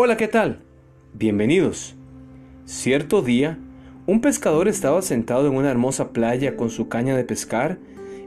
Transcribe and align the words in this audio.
Hola, 0.00 0.16
¿qué 0.16 0.28
tal? 0.28 0.60
Bienvenidos. 1.12 1.96
Cierto 2.66 3.20
día, 3.20 3.58
un 4.06 4.20
pescador 4.20 4.68
estaba 4.68 5.02
sentado 5.02 5.48
en 5.48 5.56
una 5.56 5.72
hermosa 5.72 6.12
playa 6.12 6.56
con 6.56 6.70
su 6.70 6.88
caña 6.88 7.16
de 7.16 7.24
pescar, 7.24 7.80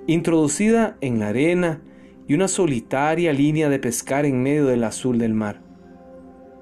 introducida 0.06 0.98
en 1.00 1.20
la 1.20 1.30
arena 1.30 1.80
y 2.28 2.34
una 2.34 2.50
solitaria 2.50 3.32
línea 3.32 3.70
de 3.70 3.80
pescar 3.80 4.26
en 4.26 4.44
medio 4.44 4.66
del 4.66 4.84
azul 4.84 5.18
del 5.18 5.34
mar. 5.34 5.62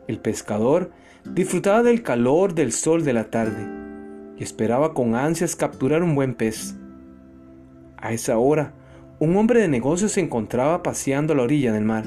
El 0.08 0.20
pescador 0.20 0.92
disfrutaba 1.26 1.82
del 1.82 2.04
calor 2.04 2.54
del 2.54 2.72
sol 2.72 3.04
de 3.04 3.14
la 3.14 3.32
tarde 3.32 3.68
y 4.38 4.44
esperaba 4.44 4.94
con 4.94 5.16
ansias 5.16 5.56
capturar 5.56 6.04
un 6.04 6.14
buen 6.14 6.36
pez. 6.36 6.76
A 7.98 8.14
esa 8.14 8.38
hora, 8.38 8.76
un 9.18 9.36
hombre 9.38 9.60
de 9.60 9.70
negocios 9.70 10.12
se 10.12 10.22
encontraba 10.22 10.84
paseando 10.84 11.34
a 11.34 11.36
la 11.36 11.42
orilla 11.42 11.74
del 11.74 11.84
mar 11.84 12.06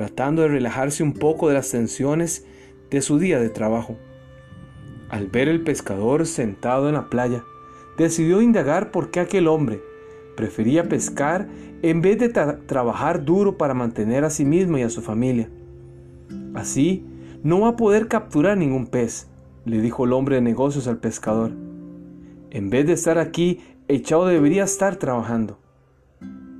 tratando 0.00 0.40
de 0.40 0.48
relajarse 0.48 1.02
un 1.02 1.12
poco 1.12 1.48
de 1.48 1.54
las 1.54 1.70
tensiones 1.70 2.46
de 2.90 3.02
su 3.02 3.18
día 3.18 3.38
de 3.38 3.50
trabajo. 3.50 3.98
Al 5.10 5.26
ver 5.26 5.46
el 5.46 5.60
pescador 5.60 6.24
sentado 6.24 6.88
en 6.88 6.94
la 6.94 7.10
playa, 7.10 7.44
decidió 7.98 8.40
indagar 8.40 8.92
por 8.92 9.10
qué 9.10 9.20
aquel 9.20 9.46
hombre 9.46 9.82
prefería 10.38 10.88
pescar 10.88 11.48
en 11.82 12.00
vez 12.00 12.18
de 12.18 12.30
trabajar 12.30 13.26
duro 13.26 13.58
para 13.58 13.74
mantener 13.74 14.24
a 14.24 14.30
sí 14.30 14.46
mismo 14.46 14.78
y 14.78 14.82
a 14.84 14.88
su 14.88 15.02
familia. 15.02 15.50
Así, 16.54 17.04
no 17.42 17.60
va 17.60 17.68
a 17.68 17.76
poder 17.76 18.08
capturar 18.08 18.56
ningún 18.56 18.86
pez, 18.86 19.28
le 19.66 19.82
dijo 19.82 20.06
el 20.06 20.14
hombre 20.14 20.36
de 20.36 20.40
negocios 20.40 20.88
al 20.88 20.96
pescador. 20.96 21.52
En 22.50 22.70
vez 22.70 22.86
de 22.86 22.94
estar 22.94 23.18
aquí, 23.18 23.60
echado 23.86 24.24
debería 24.24 24.64
estar 24.64 24.96
trabajando. 24.96 25.58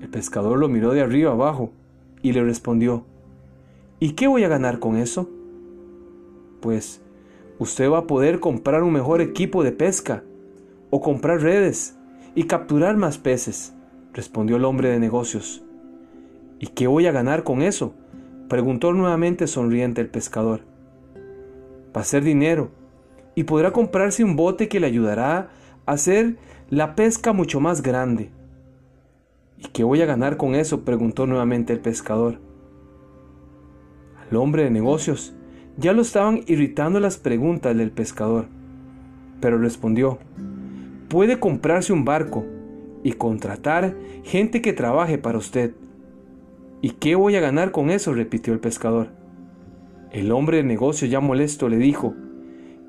El 0.02 0.10
pescador 0.10 0.58
lo 0.58 0.68
miró 0.68 0.92
de 0.92 1.00
arriba 1.00 1.32
abajo 1.32 1.72
y 2.20 2.32
le 2.32 2.44
respondió, 2.44 3.06
¿Y 4.02 4.12
qué 4.12 4.26
voy 4.26 4.44
a 4.44 4.48
ganar 4.48 4.78
con 4.78 4.96
eso? 4.96 5.28
Pues 6.62 7.02
usted 7.58 7.90
va 7.90 7.98
a 7.98 8.06
poder 8.06 8.40
comprar 8.40 8.82
un 8.82 8.94
mejor 8.94 9.20
equipo 9.20 9.62
de 9.62 9.72
pesca 9.72 10.24
o 10.88 11.02
comprar 11.02 11.42
redes 11.42 11.98
y 12.34 12.44
capturar 12.44 12.96
más 12.96 13.18
peces, 13.18 13.74
respondió 14.14 14.56
el 14.56 14.64
hombre 14.64 14.88
de 14.88 14.98
negocios. 14.98 15.62
¿Y 16.58 16.68
qué 16.68 16.86
voy 16.86 17.06
a 17.06 17.12
ganar 17.12 17.44
con 17.44 17.60
eso? 17.60 17.92
preguntó 18.48 18.94
nuevamente 18.94 19.46
sonriente 19.46 20.00
el 20.00 20.08
pescador. 20.08 20.62
Va 21.94 22.00
a 22.00 22.04
ser 22.04 22.24
dinero 22.24 22.70
y 23.34 23.44
podrá 23.44 23.70
comprarse 23.70 24.24
un 24.24 24.34
bote 24.34 24.68
que 24.68 24.80
le 24.80 24.86
ayudará 24.86 25.50
a 25.84 25.92
hacer 25.92 26.36
la 26.70 26.94
pesca 26.94 27.34
mucho 27.34 27.60
más 27.60 27.82
grande. 27.82 28.30
¿Y 29.58 29.68
qué 29.68 29.84
voy 29.84 30.00
a 30.00 30.06
ganar 30.06 30.38
con 30.38 30.54
eso? 30.54 30.86
preguntó 30.86 31.26
nuevamente 31.26 31.74
el 31.74 31.80
pescador. 31.80 32.49
El 34.30 34.36
hombre 34.36 34.64
de 34.64 34.70
negocios 34.70 35.34
ya 35.76 35.92
lo 35.92 36.02
estaban 36.02 36.42
irritando 36.46 37.00
las 37.00 37.16
preguntas 37.16 37.76
del 37.76 37.90
pescador, 37.90 38.46
pero 39.40 39.58
respondió, 39.58 40.18
puede 41.08 41.40
comprarse 41.40 41.92
un 41.92 42.04
barco 42.04 42.44
y 43.02 43.12
contratar 43.12 43.96
gente 44.24 44.62
que 44.62 44.72
trabaje 44.72 45.18
para 45.18 45.38
usted. 45.38 45.74
¿Y 46.80 46.90
qué 46.90 47.14
voy 47.14 47.34
a 47.36 47.40
ganar 47.40 47.72
con 47.72 47.90
eso? 47.90 48.14
repitió 48.14 48.52
el 48.52 48.60
pescador. 48.60 49.08
El 50.12 50.30
hombre 50.32 50.58
de 50.58 50.64
negocios 50.64 51.10
ya 51.10 51.20
molesto 51.20 51.68
le 51.68 51.78
dijo, 51.78 52.14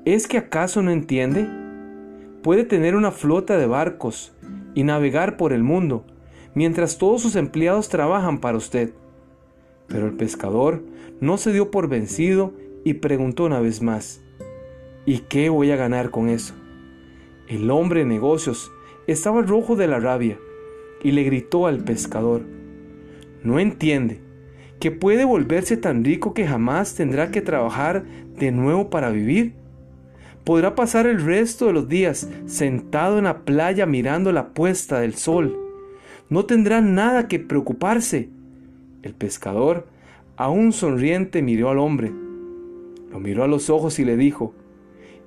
¿es 0.04 0.28
que 0.28 0.38
acaso 0.38 0.80
no 0.82 0.90
entiende? 0.90 1.48
Puede 2.42 2.64
tener 2.64 2.94
una 2.94 3.10
flota 3.10 3.56
de 3.58 3.66
barcos 3.66 4.32
y 4.74 4.84
navegar 4.84 5.36
por 5.36 5.52
el 5.52 5.62
mundo, 5.62 6.04
mientras 6.54 6.98
todos 6.98 7.22
sus 7.22 7.36
empleados 7.36 7.88
trabajan 7.88 8.38
para 8.38 8.58
usted. 8.58 8.92
Pero 9.92 10.06
el 10.06 10.14
pescador 10.14 10.82
no 11.20 11.36
se 11.36 11.52
dio 11.52 11.70
por 11.70 11.86
vencido 11.86 12.54
y 12.82 12.94
preguntó 12.94 13.44
una 13.44 13.60
vez 13.60 13.82
más, 13.82 14.22
¿y 15.04 15.18
qué 15.18 15.50
voy 15.50 15.70
a 15.70 15.76
ganar 15.76 16.10
con 16.10 16.30
eso? 16.30 16.54
El 17.46 17.70
hombre 17.70 18.00
de 18.00 18.06
negocios 18.06 18.72
estaba 19.06 19.42
rojo 19.42 19.76
de 19.76 19.88
la 19.88 20.00
rabia 20.00 20.38
y 21.02 21.12
le 21.12 21.24
gritó 21.24 21.66
al 21.66 21.84
pescador, 21.84 22.40
¿no 23.44 23.60
entiende 23.60 24.22
que 24.80 24.90
puede 24.90 25.26
volverse 25.26 25.76
tan 25.76 26.04
rico 26.04 26.32
que 26.32 26.46
jamás 26.46 26.94
tendrá 26.94 27.30
que 27.30 27.42
trabajar 27.42 28.04
de 28.38 28.50
nuevo 28.50 28.88
para 28.88 29.10
vivir? 29.10 29.52
Podrá 30.42 30.74
pasar 30.74 31.06
el 31.06 31.22
resto 31.22 31.66
de 31.66 31.74
los 31.74 31.88
días 31.88 32.30
sentado 32.46 33.18
en 33.18 33.24
la 33.24 33.44
playa 33.44 33.84
mirando 33.84 34.32
la 34.32 34.54
puesta 34.54 35.00
del 35.00 35.14
sol. 35.14 35.56
No 36.30 36.46
tendrá 36.46 36.80
nada 36.80 37.28
que 37.28 37.38
preocuparse 37.38 38.30
el 39.02 39.14
pescador, 39.14 39.86
aún 40.36 40.72
sonriente, 40.72 41.42
miró 41.42 41.70
al 41.70 41.78
hombre, 41.78 42.12
lo 43.10 43.20
miró 43.20 43.44
a 43.44 43.48
los 43.48 43.70
ojos 43.70 43.98
y 43.98 44.04
le 44.04 44.16
dijo, 44.16 44.54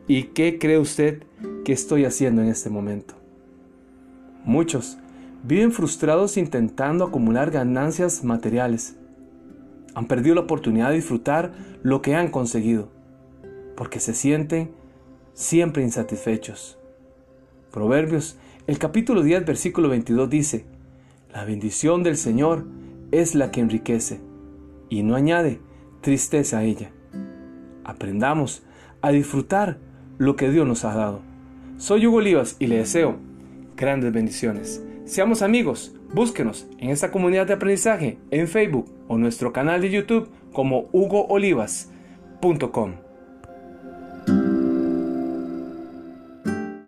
¿y 0.07 0.23
qué 0.23 0.57
cree 0.59 0.79
usted 0.79 1.23
que 1.63 1.73
estoy 1.73 2.05
haciendo 2.05 2.41
en 2.41 2.47
este 2.47 2.69
momento? 2.69 3.15
Muchos 4.43 4.97
viven 5.43 5.71
frustrados 5.71 6.37
intentando 6.37 7.05
acumular 7.05 7.51
ganancias 7.51 8.23
materiales. 8.23 8.95
Han 9.93 10.07
perdido 10.07 10.35
la 10.35 10.41
oportunidad 10.41 10.89
de 10.89 10.95
disfrutar 10.95 11.53
lo 11.83 12.01
que 12.01 12.15
han 12.15 12.29
conseguido, 12.29 12.89
porque 13.75 13.99
se 13.99 14.13
sienten 14.13 14.71
siempre 15.33 15.83
insatisfechos. 15.83 16.77
Proverbios, 17.71 18.37
el 18.67 18.79
capítulo 18.79 19.21
10, 19.21 19.45
versículo 19.45 19.89
22 19.89 20.29
dice, 20.29 20.65
La 21.33 21.45
bendición 21.45 22.03
del 22.03 22.17
Señor 22.17 22.65
es 23.11 23.35
la 23.35 23.51
que 23.51 23.61
enriquece 23.61 24.19
y 24.89 25.03
no 25.03 25.15
añade 25.15 25.59
tristeza 26.01 26.57
a 26.59 26.63
ella. 26.63 26.91
Aprendamos 27.83 28.63
a 29.01 29.11
disfrutar 29.11 29.77
lo 30.17 30.35
que 30.35 30.49
Dios 30.49 30.67
nos 30.67 30.83
ha 30.85 30.95
dado. 30.95 31.21
Soy 31.77 32.07
Hugo 32.07 32.17
Olivas 32.17 32.55
y 32.59 32.67
le 32.67 32.77
deseo 32.77 33.17
grandes 33.75 34.13
bendiciones. 34.13 34.83
Seamos 35.05 35.41
amigos, 35.41 35.95
búsquenos 36.13 36.67
en 36.79 36.89
esta 36.89 37.11
comunidad 37.11 37.47
de 37.47 37.53
aprendizaje 37.53 38.17
en 38.31 38.47
Facebook 38.47 38.91
o 39.07 39.17
nuestro 39.17 39.53
canal 39.53 39.81
de 39.81 39.91
YouTube 39.91 40.29
como 40.51 40.89
hugoolivas.com. 40.91 43.04